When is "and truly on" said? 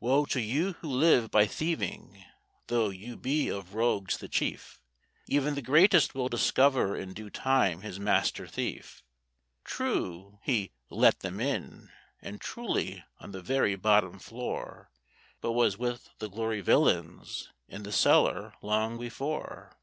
12.22-13.32